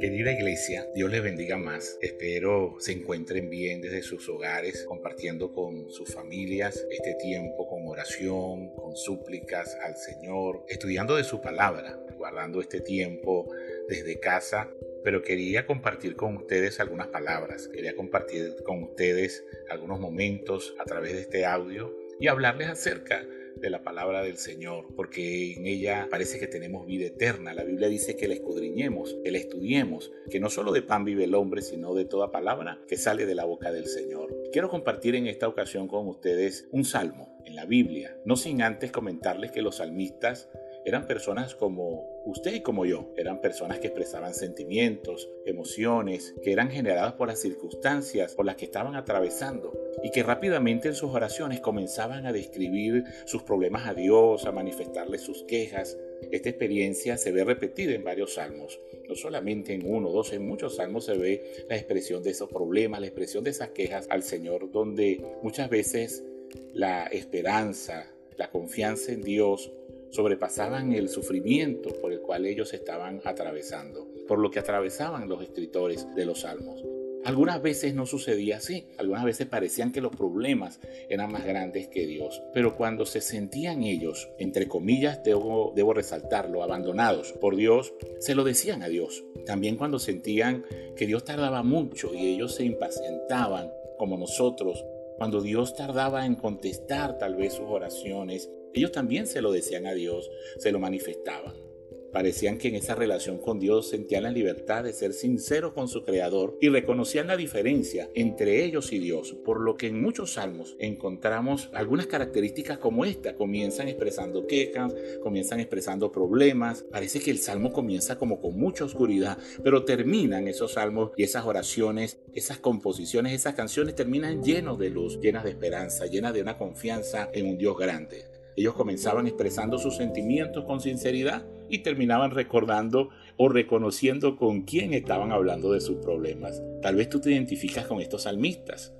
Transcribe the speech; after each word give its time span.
Querida 0.00 0.32
iglesia, 0.32 0.86
Dios 0.94 1.10
les 1.10 1.22
bendiga 1.22 1.58
más. 1.58 1.98
Espero 2.00 2.76
se 2.78 2.92
encuentren 2.92 3.50
bien 3.50 3.82
desde 3.82 4.00
sus 4.00 4.26
hogares, 4.30 4.82
compartiendo 4.84 5.52
con 5.52 5.90
sus 5.90 6.14
familias 6.14 6.86
este 6.90 7.16
tiempo 7.16 7.68
con 7.68 7.86
oración, 7.86 8.74
con 8.76 8.96
súplicas 8.96 9.76
al 9.82 9.98
Señor, 9.98 10.64
estudiando 10.70 11.16
de 11.16 11.24
su 11.24 11.42
palabra, 11.42 12.00
guardando 12.16 12.62
este 12.62 12.80
tiempo 12.80 13.54
desde 13.90 14.18
casa. 14.18 14.70
Pero 15.04 15.22
quería 15.22 15.66
compartir 15.66 16.16
con 16.16 16.34
ustedes 16.34 16.80
algunas 16.80 17.08
palabras, 17.08 17.68
quería 17.68 17.94
compartir 17.94 18.56
con 18.64 18.82
ustedes 18.82 19.44
algunos 19.68 20.00
momentos 20.00 20.74
a 20.78 20.84
través 20.84 21.12
de 21.12 21.20
este 21.20 21.44
audio 21.44 21.94
y 22.18 22.28
hablarles 22.28 22.68
acerca 22.68 23.22
de 23.22 23.39
la 23.68 23.82
palabra 23.82 24.22
del 24.22 24.38
Señor, 24.38 24.86
porque 24.96 25.52
en 25.52 25.66
ella 25.66 26.08
parece 26.10 26.38
que 26.38 26.46
tenemos 26.46 26.86
vida 26.86 27.06
eterna. 27.06 27.52
La 27.52 27.64
Biblia 27.64 27.88
dice 27.88 28.16
que 28.16 28.28
la 28.28 28.34
escudriñemos, 28.34 29.18
que 29.22 29.30
la 29.30 29.38
estudiemos, 29.38 30.10
que 30.30 30.40
no 30.40 30.48
solo 30.48 30.72
de 30.72 30.82
pan 30.82 31.04
vive 31.04 31.24
el 31.24 31.34
hombre, 31.34 31.60
sino 31.60 31.94
de 31.94 32.06
toda 32.06 32.32
palabra 32.32 32.80
que 32.88 32.96
sale 32.96 33.26
de 33.26 33.34
la 33.34 33.44
boca 33.44 33.72
del 33.72 33.86
Señor. 33.86 34.34
Quiero 34.52 34.70
compartir 34.70 35.14
en 35.16 35.26
esta 35.26 35.48
ocasión 35.48 35.88
con 35.88 36.08
ustedes 36.08 36.68
un 36.70 36.84
salmo 36.84 37.36
en 37.44 37.56
la 37.56 37.66
Biblia, 37.66 38.16
no 38.24 38.36
sin 38.36 38.62
antes 38.62 38.92
comentarles 38.92 39.50
que 39.50 39.62
los 39.62 39.76
salmistas 39.76 40.48
eran 40.84 41.06
personas 41.06 41.54
como 41.54 42.22
usted 42.24 42.54
y 42.54 42.60
como 42.62 42.86
yo. 42.86 43.12
Eran 43.16 43.40
personas 43.40 43.78
que 43.78 43.88
expresaban 43.88 44.34
sentimientos, 44.34 45.28
emociones, 45.44 46.34
que 46.42 46.52
eran 46.52 46.70
generadas 46.70 47.14
por 47.14 47.28
las 47.28 47.40
circunstancias 47.40 48.34
por 48.34 48.46
las 48.46 48.56
que 48.56 48.64
estaban 48.64 48.94
atravesando 48.94 49.72
y 50.02 50.10
que 50.10 50.22
rápidamente 50.22 50.88
en 50.88 50.94
sus 50.94 51.10
oraciones 51.10 51.60
comenzaban 51.60 52.26
a 52.26 52.32
describir 52.32 53.04
sus 53.24 53.42
problemas 53.42 53.86
a 53.86 53.94
Dios, 53.94 54.46
a 54.46 54.52
manifestarle 54.52 55.18
sus 55.18 55.42
quejas. 55.44 55.98
Esta 56.30 56.48
experiencia 56.48 57.16
se 57.16 57.32
ve 57.32 57.44
repetida 57.44 57.92
en 57.92 58.04
varios 58.04 58.34
salmos, 58.34 58.80
no 59.08 59.14
solamente 59.14 59.74
en 59.74 59.86
uno, 59.86 60.10
dos, 60.10 60.32
en 60.32 60.46
muchos 60.46 60.76
salmos 60.76 61.06
se 61.06 61.16
ve 61.16 61.64
la 61.68 61.76
expresión 61.76 62.22
de 62.22 62.30
esos 62.30 62.48
problemas, 62.48 63.00
la 63.00 63.06
expresión 63.06 63.44
de 63.44 63.50
esas 63.50 63.70
quejas 63.70 64.06
al 64.10 64.22
Señor, 64.22 64.70
donde 64.70 65.24
muchas 65.42 65.68
veces 65.70 66.24
la 66.72 67.06
esperanza, 67.06 68.12
la 68.36 68.50
confianza 68.50 69.12
en 69.12 69.22
Dios 69.22 69.72
sobrepasaban 70.10 70.92
el 70.92 71.08
sufrimiento 71.08 71.90
por 72.00 72.12
el 72.12 72.20
cual 72.20 72.46
ellos 72.46 72.74
estaban 72.74 73.20
atravesando, 73.24 74.08
por 74.26 74.38
lo 74.38 74.50
que 74.50 74.58
atravesaban 74.58 75.28
los 75.28 75.42
escritores 75.42 76.06
de 76.14 76.24
los 76.24 76.40
salmos. 76.40 76.84
Algunas 77.30 77.62
veces 77.62 77.94
no 77.94 78.06
sucedía 78.06 78.56
así, 78.56 78.88
algunas 78.98 79.22
veces 79.22 79.46
parecían 79.46 79.92
que 79.92 80.00
los 80.00 80.10
problemas 80.10 80.80
eran 81.08 81.30
más 81.30 81.46
grandes 81.46 81.86
que 81.86 82.04
Dios, 82.04 82.42
pero 82.52 82.76
cuando 82.76 83.06
se 83.06 83.20
sentían 83.20 83.84
ellos, 83.84 84.28
entre 84.40 84.66
comillas, 84.66 85.22
debo, 85.22 85.72
debo 85.76 85.94
resaltarlo, 85.94 86.64
abandonados 86.64 87.30
por 87.34 87.54
Dios, 87.54 87.94
se 88.18 88.34
lo 88.34 88.42
decían 88.42 88.82
a 88.82 88.88
Dios. 88.88 89.22
También 89.46 89.76
cuando 89.76 90.00
sentían 90.00 90.64
que 90.96 91.06
Dios 91.06 91.24
tardaba 91.24 91.62
mucho 91.62 92.12
y 92.12 92.34
ellos 92.34 92.56
se 92.56 92.64
impacientaban, 92.64 93.70
como 93.96 94.18
nosotros, 94.18 94.84
cuando 95.16 95.40
Dios 95.40 95.76
tardaba 95.76 96.26
en 96.26 96.34
contestar 96.34 97.16
tal 97.16 97.36
vez 97.36 97.52
sus 97.52 97.66
oraciones, 97.68 98.50
ellos 98.74 98.90
también 98.90 99.28
se 99.28 99.40
lo 99.40 99.52
decían 99.52 99.86
a 99.86 99.94
Dios, 99.94 100.28
se 100.58 100.72
lo 100.72 100.80
manifestaban. 100.80 101.69
Parecían 102.12 102.58
que 102.58 102.68
en 102.68 102.74
esa 102.74 102.94
relación 102.94 103.38
con 103.38 103.60
Dios 103.60 103.88
sentían 103.88 104.24
la 104.24 104.30
libertad 104.30 104.82
de 104.82 104.92
ser 104.92 105.12
sinceros 105.12 105.72
con 105.72 105.86
su 105.86 106.02
Creador 106.02 106.58
y 106.60 106.68
reconocían 106.68 107.28
la 107.28 107.36
diferencia 107.36 108.10
entre 108.14 108.64
ellos 108.64 108.92
y 108.92 108.98
Dios, 108.98 109.36
por 109.44 109.60
lo 109.60 109.76
que 109.76 109.86
en 109.86 110.02
muchos 110.02 110.32
salmos 110.32 110.76
encontramos 110.80 111.70
algunas 111.72 112.06
características 112.06 112.78
como 112.78 113.04
esta. 113.04 113.36
Comienzan 113.36 113.88
expresando 113.88 114.46
quejas, 114.46 114.92
comienzan 115.22 115.60
expresando 115.60 116.10
problemas. 116.10 116.84
Parece 116.90 117.20
que 117.20 117.30
el 117.30 117.38
salmo 117.38 117.72
comienza 117.72 118.18
como 118.18 118.40
con 118.40 118.58
mucha 118.58 118.84
oscuridad, 118.84 119.38
pero 119.62 119.84
terminan 119.84 120.48
esos 120.48 120.72
salmos 120.72 121.12
y 121.16 121.22
esas 121.22 121.46
oraciones, 121.46 122.18
esas 122.34 122.58
composiciones, 122.58 123.32
esas 123.32 123.54
canciones 123.54 123.94
terminan 123.94 124.42
llenos 124.42 124.78
de 124.78 124.90
luz, 124.90 125.20
llenas 125.20 125.44
de 125.44 125.50
esperanza, 125.50 126.06
llenas 126.06 126.34
de 126.34 126.42
una 126.42 126.58
confianza 126.58 127.30
en 127.32 127.46
un 127.46 127.56
Dios 127.56 127.78
grande. 127.78 128.24
Ellos 128.56 128.74
comenzaban 128.74 129.26
expresando 129.26 129.78
sus 129.78 129.96
sentimientos 129.96 130.64
con 130.64 130.80
sinceridad 130.80 131.46
y 131.70 131.78
terminaban 131.78 132.32
recordando 132.32 133.10
o 133.36 133.48
reconociendo 133.48 134.36
con 134.36 134.62
quién 134.62 134.92
estaban 134.92 135.32
hablando 135.32 135.72
de 135.72 135.80
sus 135.80 135.96
problemas. 135.96 136.62
Tal 136.82 136.96
vez 136.96 137.08
tú 137.08 137.20
te 137.20 137.30
identificas 137.30 137.86
con 137.86 138.00
estos 138.00 138.22
salmistas. 138.22 138.92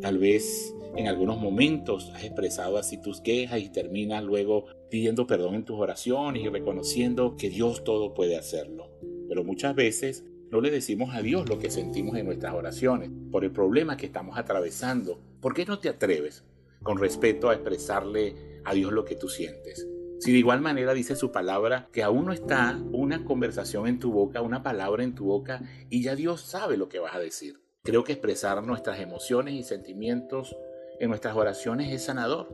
Tal 0.00 0.18
vez 0.18 0.74
en 0.96 1.08
algunos 1.08 1.38
momentos 1.38 2.10
has 2.14 2.24
expresado 2.24 2.78
así 2.78 3.00
tus 3.00 3.20
quejas 3.20 3.60
y 3.60 3.70
terminas 3.70 4.24
luego 4.24 4.66
pidiendo 4.90 5.26
perdón 5.26 5.54
en 5.54 5.64
tus 5.64 5.78
oraciones 5.78 6.42
y 6.42 6.48
reconociendo 6.48 7.36
que 7.36 7.50
Dios 7.50 7.84
todo 7.84 8.14
puede 8.14 8.36
hacerlo. 8.36 8.90
Pero 9.28 9.44
muchas 9.44 9.74
veces 9.74 10.24
no 10.50 10.60
le 10.60 10.70
decimos 10.70 11.14
a 11.14 11.22
Dios 11.22 11.48
lo 11.48 11.58
que 11.58 11.70
sentimos 11.70 12.16
en 12.16 12.26
nuestras 12.26 12.54
oraciones 12.54 13.10
por 13.30 13.44
el 13.44 13.50
problema 13.50 13.96
que 13.96 14.06
estamos 14.06 14.38
atravesando. 14.38 15.20
¿Por 15.40 15.52
qué 15.52 15.66
no 15.66 15.78
te 15.78 15.88
atreves 15.88 16.44
con 16.84 16.98
respeto 16.98 17.48
a 17.48 17.54
expresarle 17.54 18.60
a 18.64 18.74
Dios 18.74 18.92
lo 18.92 19.04
que 19.04 19.16
tú 19.16 19.28
sientes. 19.28 19.88
Si 20.24 20.32
de 20.32 20.38
igual 20.38 20.62
manera 20.62 20.94
dice 20.94 21.16
su 21.16 21.32
palabra 21.32 21.86
que 21.92 22.02
aún 22.02 22.24
no 22.24 22.32
está 22.32 22.80
una 22.92 23.26
conversación 23.26 23.86
en 23.86 23.98
tu 23.98 24.10
boca, 24.10 24.40
una 24.40 24.62
palabra 24.62 25.04
en 25.04 25.14
tu 25.14 25.26
boca, 25.26 25.60
y 25.90 26.02
ya 26.02 26.16
Dios 26.16 26.40
sabe 26.40 26.78
lo 26.78 26.88
que 26.88 26.98
vas 26.98 27.14
a 27.14 27.18
decir. 27.18 27.60
Creo 27.82 28.04
que 28.04 28.12
expresar 28.12 28.64
nuestras 28.64 29.00
emociones 29.00 29.52
y 29.52 29.62
sentimientos 29.62 30.56
en 30.98 31.10
nuestras 31.10 31.36
oraciones 31.36 31.92
es 31.92 32.04
sanador. 32.04 32.48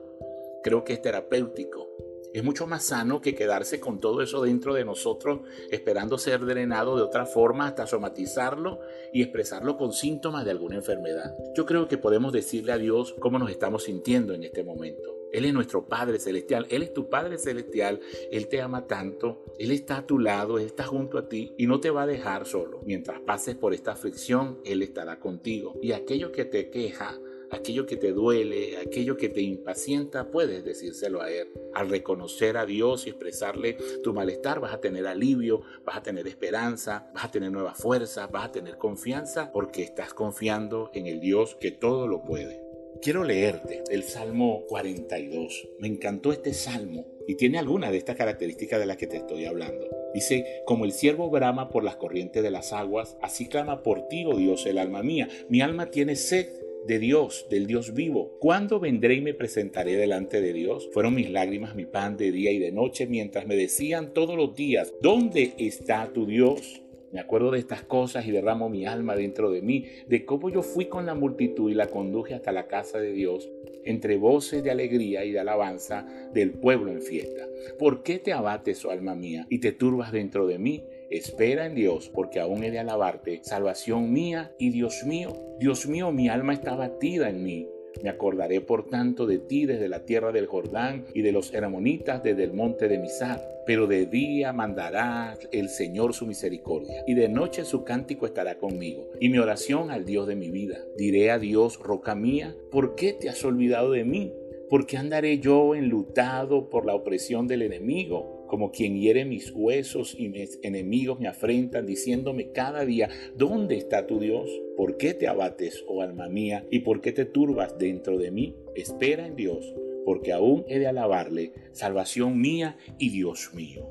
Creo 0.64 0.82
que 0.82 0.94
es 0.94 1.00
terapéutico. 1.00 1.86
Es 2.34 2.42
mucho 2.42 2.66
más 2.66 2.86
sano 2.86 3.20
que 3.20 3.36
quedarse 3.36 3.78
con 3.78 4.00
todo 4.00 4.20
eso 4.20 4.42
dentro 4.42 4.74
de 4.74 4.84
nosotros 4.84 5.42
esperando 5.70 6.18
ser 6.18 6.44
drenado 6.44 6.96
de 6.96 7.02
otra 7.02 7.24
forma 7.24 7.68
hasta 7.68 7.86
somatizarlo 7.86 8.80
y 9.12 9.22
expresarlo 9.22 9.76
con 9.76 9.92
síntomas 9.92 10.44
de 10.44 10.50
alguna 10.50 10.74
enfermedad. 10.74 11.36
Yo 11.54 11.66
creo 11.66 11.86
que 11.86 11.98
podemos 11.98 12.32
decirle 12.32 12.72
a 12.72 12.78
Dios 12.78 13.14
cómo 13.20 13.38
nos 13.38 13.52
estamos 13.52 13.84
sintiendo 13.84 14.34
en 14.34 14.42
este 14.42 14.64
momento. 14.64 15.19
Él 15.32 15.44
es 15.44 15.54
nuestro 15.54 15.86
Padre 15.86 16.18
Celestial, 16.18 16.66
Él 16.70 16.82
es 16.82 16.92
tu 16.92 17.08
Padre 17.08 17.38
Celestial, 17.38 18.00
Él 18.30 18.48
te 18.48 18.60
ama 18.60 18.86
tanto, 18.86 19.44
Él 19.58 19.70
está 19.70 19.98
a 19.98 20.06
tu 20.06 20.18
lado, 20.18 20.58
Él 20.58 20.66
está 20.66 20.84
junto 20.84 21.18
a 21.18 21.28
ti 21.28 21.52
y 21.58 21.66
no 21.66 21.80
te 21.80 21.90
va 21.90 22.02
a 22.02 22.06
dejar 22.06 22.46
solo. 22.46 22.80
Mientras 22.84 23.20
pases 23.20 23.56
por 23.56 23.74
esta 23.74 23.92
aflicción, 23.92 24.60
Él 24.64 24.82
estará 24.82 25.20
contigo. 25.20 25.78
Y 25.82 25.92
aquello 25.92 26.32
que 26.32 26.44
te 26.44 26.70
queja, 26.70 27.18
aquello 27.50 27.86
que 27.86 27.96
te 27.96 28.12
duele, 28.12 28.78
aquello 28.78 29.16
que 29.16 29.28
te 29.28 29.40
impacienta, 29.40 30.30
puedes 30.30 30.64
decírselo 30.64 31.20
a 31.20 31.30
Él. 31.30 31.48
Al 31.74 31.88
reconocer 31.88 32.56
a 32.56 32.66
Dios 32.66 33.06
y 33.06 33.10
expresarle 33.10 33.76
tu 34.02 34.12
malestar, 34.12 34.60
vas 34.60 34.74
a 34.74 34.80
tener 34.80 35.06
alivio, 35.06 35.62
vas 35.84 35.96
a 35.96 36.02
tener 36.02 36.26
esperanza, 36.26 37.10
vas 37.14 37.24
a 37.24 37.30
tener 37.30 37.52
nueva 37.52 37.74
fuerza, 37.74 38.26
vas 38.26 38.46
a 38.46 38.52
tener 38.52 38.78
confianza, 38.78 39.52
porque 39.52 39.82
estás 39.82 40.14
confiando 40.14 40.90
en 40.94 41.06
el 41.06 41.20
Dios 41.20 41.56
que 41.60 41.70
todo 41.70 42.06
lo 42.06 42.24
puede. 42.24 42.69
Quiero 43.02 43.24
leerte 43.24 43.82
el 43.90 44.02
Salmo 44.02 44.66
42. 44.68 45.68
Me 45.78 45.88
encantó 45.88 46.32
este 46.32 46.52
salmo 46.52 47.06
y 47.26 47.36
tiene 47.36 47.58
alguna 47.58 47.90
de 47.90 47.96
estas 47.96 48.14
características 48.14 48.78
de 48.78 48.84
las 48.84 48.98
que 48.98 49.06
te 49.06 49.16
estoy 49.16 49.46
hablando. 49.46 49.88
Dice, 50.12 50.44
como 50.66 50.84
el 50.84 50.92
siervo 50.92 51.30
brama 51.30 51.70
por 51.70 51.82
las 51.82 51.96
corrientes 51.96 52.42
de 52.42 52.50
las 52.50 52.74
aguas, 52.74 53.16
así 53.22 53.48
clama 53.48 53.82
por 53.82 54.06
ti, 54.08 54.26
oh 54.26 54.36
Dios, 54.36 54.66
el 54.66 54.76
alma 54.76 55.02
mía. 55.02 55.28
Mi 55.48 55.62
alma 55.62 55.90
tiene 55.90 56.14
sed 56.14 56.48
de 56.86 56.98
Dios, 56.98 57.46
del 57.48 57.66
Dios 57.66 57.94
vivo. 57.94 58.36
¿Cuándo 58.38 58.78
vendré 58.80 59.14
y 59.14 59.22
me 59.22 59.32
presentaré 59.32 59.96
delante 59.96 60.42
de 60.42 60.52
Dios? 60.52 60.90
Fueron 60.92 61.14
mis 61.14 61.30
lágrimas 61.30 61.74
mi 61.74 61.86
pan 61.86 62.18
de 62.18 62.30
día 62.30 62.52
y 62.52 62.58
de 62.58 62.70
noche 62.70 63.06
mientras 63.06 63.46
me 63.46 63.56
decían 63.56 64.12
todos 64.12 64.36
los 64.36 64.54
días, 64.54 64.92
¿dónde 65.00 65.54
está 65.56 66.12
tu 66.12 66.26
Dios? 66.26 66.82
Me 67.12 67.18
acuerdo 67.18 67.50
de 67.50 67.58
estas 67.58 67.82
cosas 67.82 68.26
y 68.26 68.30
derramo 68.30 68.68
mi 68.68 68.86
alma 68.86 69.16
dentro 69.16 69.50
de 69.50 69.62
mí, 69.62 69.86
de 70.06 70.24
cómo 70.24 70.48
yo 70.48 70.62
fui 70.62 70.86
con 70.86 71.06
la 71.06 71.14
multitud 71.14 71.70
y 71.70 71.74
la 71.74 71.88
conduje 71.88 72.34
hasta 72.34 72.52
la 72.52 72.68
casa 72.68 73.00
de 73.00 73.12
Dios, 73.12 73.50
entre 73.84 74.16
voces 74.16 74.62
de 74.62 74.70
alegría 74.70 75.24
y 75.24 75.32
de 75.32 75.40
alabanza 75.40 76.06
del 76.32 76.52
pueblo 76.52 76.92
en 76.92 77.02
fiesta. 77.02 77.46
¿Por 77.78 78.04
qué 78.04 78.20
te 78.20 78.32
abates, 78.32 78.84
oh 78.84 78.90
alma 78.90 79.16
mía, 79.16 79.46
y 79.50 79.58
te 79.58 79.72
turbas 79.72 80.12
dentro 80.12 80.46
de 80.46 80.58
mí? 80.58 80.84
Espera 81.10 81.66
en 81.66 81.74
Dios, 81.74 82.08
porque 82.08 82.38
aún 82.38 82.62
he 82.62 82.70
de 82.70 82.78
alabarte, 82.78 83.40
salvación 83.42 84.12
mía 84.12 84.54
y 84.58 84.70
Dios 84.70 85.02
mío. 85.04 85.36
Dios 85.58 85.88
mío, 85.88 86.12
mi 86.12 86.28
alma 86.28 86.52
está 86.52 86.76
batida 86.76 87.28
en 87.28 87.42
mí. 87.42 87.68
Me 88.02 88.10
acordaré 88.10 88.60
por 88.60 88.88
tanto 88.88 89.26
de 89.26 89.38
ti 89.38 89.66
desde 89.66 89.88
la 89.88 90.04
tierra 90.04 90.32
del 90.32 90.46
Jordán 90.46 91.04
y 91.14 91.22
de 91.22 91.32
los 91.32 91.52
hermonitas 91.52 92.22
desde 92.22 92.44
el 92.44 92.52
monte 92.52 92.88
de 92.88 92.98
Misar. 92.98 93.46
Pero 93.66 93.86
de 93.86 94.06
día 94.06 94.52
mandará 94.52 95.38
el 95.52 95.68
Señor 95.68 96.14
su 96.14 96.26
misericordia, 96.26 97.04
y 97.06 97.14
de 97.14 97.28
noche 97.28 97.64
su 97.64 97.84
cántico 97.84 98.26
estará 98.26 98.58
conmigo, 98.58 99.10
y 99.20 99.28
mi 99.28 99.38
oración 99.38 99.90
al 99.90 100.04
Dios 100.04 100.26
de 100.26 100.34
mi 100.34 100.50
vida. 100.50 100.78
Diré 100.96 101.30
a 101.30 101.38
Dios, 101.38 101.78
roca 101.78 102.14
mía, 102.14 102.56
¿por 102.70 102.94
qué 102.94 103.12
te 103.12 103.28
has 103.28 103.44
olvidado 103.44 103.92
de 103.92 104.04
mí? 104.04 104.32
¿Por 104.68 104.86
qué 104.86 104.96
andaré 104.96 105.40
yo 105.40 105.74
enlutado 105.74 106.70
por 106.70 106.86
la 106.86 106.94
opresión 106.94 107.46
del 107.46 107.62
enemigo? 107.62 108.39
Como 108.50 108.72
quien 108.72 108.98
hiere 108.98 109.24
mis 109.24 109.52
huesos 109.52 110.16
y 110.18 110.28
mis 110.28 110.58
enemigos 110.62 111.20
me 111.20 111.28
afrentan, 111.28 111.86
diciéndome 111.86 112.50
cada 112.50 112.84
día, 112.84 113.08
¿dónde 113.36 113.76
está 113.76 114.08
tu 114.08 114.18
Dios? 114.18 114.50
¿Por 114.76 114.96
qué 114.96 115.14
te 115.14 115.28
abates, 115.28 115.84
oh 115.86 116.02
alma 116.02 116.28
mía, 116.28 116.66
y 116.68 116.80
por 116.80 117.00
qué 117.00 117.12
te 117.12 117.24
turbas 117.24 117.78
dentro 117.78 118.18
de 118.18 118.32
mí? 118.32 118.56
Espera 118.74 119.24
en 119.24 119.36
Dios, 119.36 119.72
porque 120.04 120.32
aún 120.32 120.64
he 120.68 120.80
de 120.80 120.88
alabarle, 120.88 121.52
salvación 121.70 122.40
mía 122.40 122.76
y 122.98 123.10
Dios 123.10 123.54
mío. 123.54 123.88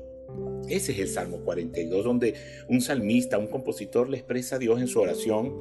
Ese 0.68 0.92
es 0.92 0.98
el 0.98 1.08
Salmo 1.08 1.38
42, 1.42 2.04
donde 2.04 2.34
un 2.68 2.82
salmista, 2.82 3.38
un 3.38 3.46
compositor 3.46 4.10
le 4.10 4.18
expresa 4.18 4.56
a 4.56 4.58
Dios 4.58 4.78
en 4.78 4.88
su 4.88 5.00
oración 5.00 5.54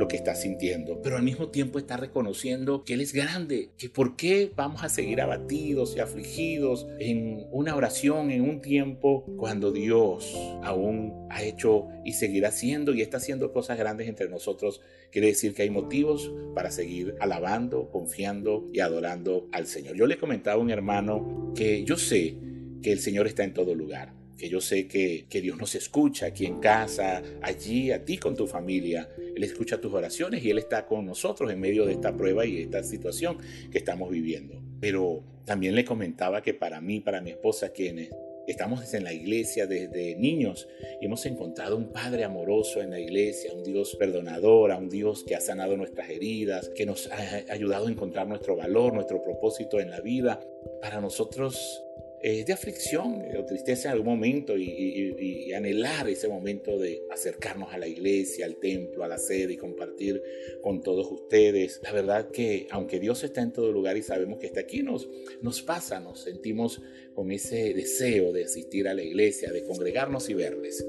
lo 0.00 0.08
que 0.08 0.16
está 0.16 0.34
sintiendo, 0.34 1.00
pero 1.02 1.16
al 1.16 1.22
mismo 1.22 1.50
tiempo 1.50 1.78
está 1.78 1.98
reconociendo 1.98 2.84
que 2.84 2.94
Él 2.94 3.02
es 3.02 3.12
grande, 3.12 3.68
que 3.76 3.90
por 3.90 4.16
qué 4.16 4.50
vamos 4.56 4.82
a 4.82 4.88
seguir 4.88 5.20
abatidos 5.20 5.94
y 5.94 6.00
afligidos 6.00 6.88
en 6.98 7.46
una 7.52 7.76
oración, 7.76 8.30
en 8.30 8.40
un 8.40 8.62
tiempo, 8.62 9.26
cuando 9.36 9.70
Dios 9.70 10.34
aún 10.62 11.26
ha 11.30 11.42
hecho 11.42 11.86
y 12.04 12.14
seguirá 12.14 12.48
haciendo 12.48 12.94
y 12.94 13.02
está 13.02 13.18
haciendo 13.18 13.52
cosas 13.52 13.78
grandes 13.78 14.08
entre 14.08 14.28
nosotros. 14.30 14.80
Quiere 15.12 15.28
decir 15.28 15.52
que 15.52 15.62
hay 15.62 15.70
motivos 15.70 16.32
para 16.54 16.70
seguir 16.70 17.14
alabando, 17.20 17.90
confiando 17.90 18.66
y 18.72 18.80
adorando 18.80 19.48
al 19.52 19.66
Señor. 19.66 19.96
Yo 19.96 20.06
le 20.06 20.16
comentaba 20.16 20.56
a 20.56 20.60
un 20.60 20.70
hermano 20.70 21.52
que 21.54 21.84
yo 21.84 21.98
sé 21.98 22.36
que 22.82 22.90
el 22.90 23.00
Señor 23.00 23.26
está 23.26 23.44
en 23.44 23.52
todo 23.52 23.74
lugar 23.74 24.18
que 24.40 24.48
yo 24.48 24.62
sé 24.62 24.88
que, 24.88 25.26
que, 25.28 25.42
Dios 25.42 25.58
nos 25.58 25.74
escucha 25.74 26.24
aquí 26.24 26.46
en 26.46 26.60
casa, 26.60 27.22
allí, 27.42 27.92
a 27.92 28.06
ti 28.06 28.16
con 28.16 28.34
tu 28.34 28.46
familia. 28.46 29.06
Él 29.40 29.44
escucha 29.44 29.80
tus 29.80 29.94
oraciones 29.94 30.44
y 30.44 30.50
Él 30.50 30.58
está 30.58 30.84
con 30.84 31.06
nosotros 31.06 31.50
en 31.50 31.58
medio 31.58 31.86
de 31.86 31.92
esta 31.92 32.14
prueba 32.14 32.44
y 32.44 32.60
esta 32.60 32.82
situación 32.82 33.38
que 33.72 33.78
estamos 33.78 34.10
viviendo. 34.10 34.60
Pero 34.80 35.24
también 35.46 35.74
le 35.74 35.82
comentaba 35.82 36.42
que 36.42 36.52
para 36.52 36.82
mí, 36.82 37.00
para 37.00 37.22
mi 37.22 37.30
esposa, 37.30 37.70
quienes 37.70 38.10
estamos 38.46 38.92
en 38.92 39.02
la 39.02 39.14
iglesia 39.14 39.66
desde 39.66 40.14
niños 40.16 40.68
hemos 41.00 41.24
encontrado 41.24 41.78
un 41.78 41.90
Padre 41.90 42.24
amoroso 42.24 42.82
en 42.82 42.90
la 42.90 43.00
iglesia, 43.00 43.50
un 43.54 43.64
Dios 43.64 43.96
perdonador, 43.98 44.72
un 44.72 44.90
Dios 44.90 45.24
que 45.24 45.34
ha 45.34 45.40
sanado 45.40 45.74
nuestras 45.78 46.10
heridas, 46.10 46.68
que 46.74 46.84
nos 46.84 47.10
ha 47.10 47.50
ayudado 47.50 47.86
a 47.86 47.90
encontrar 47.90 48.28
nuestro 48.28 48.56
valor, 48.56 48.92
nuestro 48.92 49.22
propósito 49.22 49.80
en 49.80 49.88
la 49.88 50.02
vida. 50.02 50.38
Para 50.82 51.00
nosotros 51.00 51.82
eh, 52.22 52.44
de 52.44 52.52
aflicción 52.52 53.22
o 53.38 53.44
tristeza 53.46 53.88
en 53.88 53.92
algún 53.92 54.08
momento 54.08 54.56
y, 54.56 55.52
anhelar 55.52 56.08
ese 56.08 56.28
momento 56.28 56.78
de 56.78 57.02
acercarnos 57.10 57.72
a 57.72 57.78
la 57.78 57.88
iglesia, 57.88 58.46
al 58.46 58.56
templo, 58.56 59.04
a 59.04 59.08
la 59.08 59.18
sede 59.18 59.54
y 59.54 59.56
compartir 59.56 60.22
con 60.62 60.82
todos 60.82 61.10
ustedes. 61.10 61.80
La 61.82 61.92
verdad 61.92 62.30
que 62.30 62.66
aunque 62.70 63.00
Dios 63.00 63.24
está 63.24 63.42
en 63.42 63.52
todo 63.52 63.72
lugar 63.72 63.96
y 63.96 64.02
sabemos 64.02 64.38
que 64.38 64.46
está 64.46 64.60
aquí, 64.60 64.82
nos, 64.82 65.08
nos 65.40 65.62
pasa, 65.62 65.98
nos 65.98 66.20
sentimos 66.20 66.80
con 67.14 67.32
ese 67.32 67.74
deseo 67.74 68.32
de 68.32 68.44
asistir 68.44 68.86
a 68.86 68.94
la 68.94 69.02
iglesia, 69.02 69.50
de 69.50 69.64
congregarnos 69.64 70.28
y 70.28 70.34
verles. 70.34 70.86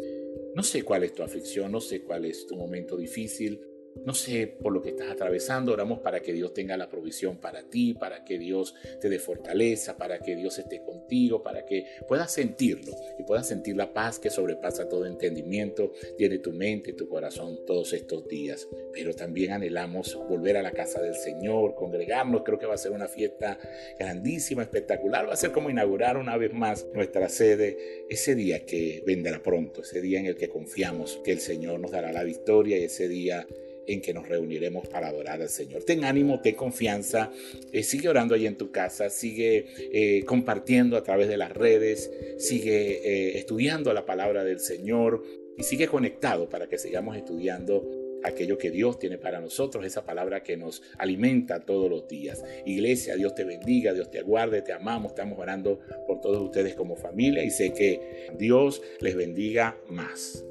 No 0.53 0.63
sé 0.63 0.83
cuál 0.83 1.03
es 1.03 1.13
tu 1.13 1.23
aflicción, 1.23 1.71
no 1.71 1.81
sé 1.81 2.01
cuál 2.01 2.25
es 2.25 2.45
tu 2.45 2.55
momento 2.55 2.97
difícil, 2.97 3.59
no 4.05 4.13
sé 4.13 4.47
por 4.47 4.73
lo 4.73 4.81
que 4.81 4.89
estás 4.89 5.09
atravesando, 5.09 5.73
oramos 5.73 5.99
para 5.99 6.21
que 6.21 6.33
Dios 6.33 6.53
tenga 6.53 6.77
la 6.77 6.89
provisión 6.89 7.37
para 7.37 7.63
ti, 7.63 7.93
para 7.93 8.23
que 8.23 8.37
Dios 8.37 8.75
te 8.99 9.09
dé 9.09 9.19
fortaleza, 9.19 9.97
para 9.97 10.19
que 10.19 10.35
Dios 10.35 10.57
esté 10.59 10.81
contigo, 10.81 11.43
para 11.43 11.65
que 11.65 11.85
puedas 12.07 12.31
sentirlo 12.31 12.91
y 13.19 13.23
puedas 13.23 13.47
sentir 13.47 13.75
la 13.75 13.93
paz 13.93 14.19
que 14.19 14.29
sobrepasa 14.29 14.89
todo 14.89 15.05
entendimiento, 15.05 15.91
tiene 16.17 16.39
tu 16.39 16.51
mente 16.51 16.93
tu 16.93 17.07
corazón 17.07 17.59
todos 17.65 17.93
estos 17.93 18.27
días. 18.27 18.67
Pero 18.93 19.13
también 19.13 19.51
anhelamos 19.51 20.15
volver 20.27 20.57
a 20.57 20.61
la 20.61 20.71
casa 20.71 21.01
del 21.01 21.15
Señor, 21.15 21.75
congregarnos, 21.75 22.43
creo 22.43 22.59
que 22.59 22.65
va 22.65 22.75
a 22.75 22.77
ser 22.77 22.91
una 22.91 23.07
fiesta 23.07 23.57
grandísima, 23.99 24.63
espectacular, 24.63 25.27
va 25.27 25.33
a 25.33 25.37
ser 25.37 25.51
como 25.51 25.69
inaugurar 25.69 26.17
una 26.17 26.37
vez 26.37 26.53
más 26.53 26.87
nuestra 26.93 27.29
sede, 27.29 28.05
ese 28.09 28.35
día 28.35 28.65
que 28.65 29.03
vendrá 29.05 29.41
pronto, 29.41 29.81
ese 29.81 30.01
día 30.01 30.19
en 30.19 30.25
el 30.25 30.35
que 30.35 30.49
confiamos 30.49 31.19
que 31.23 31.31
el 31.31 31.39
Señor 31.39 31.79
nos 31.79 31.91
dará 31.91 32.11
la 32.11 32.23
victoria 32.23 32.77
y 32.77 32.83
ese 32.83 33.07
día 33.07 33.47
en 33.93 34.01
que 34.01 34.13
nos 34.13 34.27
reuniremos 34.27 34.87
para 34.87 35.07
adorar 35.07 35.41
al 35.41 35.49
Señor. 35.49 35.83
Ten 35.83 36.03
ánimo, 36.03 36.41
ten 36.41 36.55
confianza, 36.55 37.31
eh, 37.71 37.83
sigue 37.83 38.09
orando 38.09 38.35
ahí 38.35 38.47
en 38.47 38.55
tu 38.55 38.71
casa, 38.71 39.09
sigue 39.09 39.65
eh, 39.91 40.23
compartiendo 40.25 40.97
a 40.97 41.03
través 41.03 41.27
de 41.27 41.37
las 41.37 41.51
redes, 41.51 42.11
sigue 42.37 43.01
eh, 43.03 43.37
estudiando 43.37 43.93
la 43.93 44.05
palabra 44.05 44.43
del 44.43 44.59
Señor 44.59 45.23
y 45.57 45.63
sigue 45.63 45.87
conectado 45.87 46.49
para 46.49 46.67
que 46.67 46.77
sigamos 46.77 47.17
estudiando 47.17 47.87
aquello 48.23 48.57
que 48.57 48.69
Dios 48.69 48.99
tiene 48.99 49.17
para 49.17 49.39
nosotros, 49.39 49.85
esa 49.85 50.05
palabra 50.05 50.43
que 50.43 50.55
nos 50.55 50.83
alimenta 50.97 51.61
todos 51.61 51.89
los 51.89 52.07
días. 52.07 52.43
Iglesia, 52.65 53.15
Dios 53.15 53.33
te 53.35 53.43
bendiga, 53.43 53.93
Dios 53.93 54.11
te 54.11 54.19
aguarde, 54.19 54.61
te 54.61 54.73
amamos, 54.73 55.11
estamos 55.11 55.39
orando 55.39 55.79
por 56.07 56.21
todos 56.21 56.41
ustedes 56.41 56.75
como 56.75 56.95
familia 56.95 57.43
y 57.43 57.49
sé 57.49 57.73
que 57.73 58.29
Dios 58.37 58.81
les 58.99 59.15
bendiga 59.15 59.77
más. 59.87 60.43